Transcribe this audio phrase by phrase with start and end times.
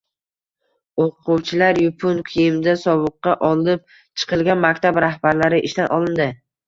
[1.03, 3.85] O‘quvchilari yupun kiyimda sovuqqa olib
[4.23, 6.29] chiqilgan maktab rahbarlari ishdan olindi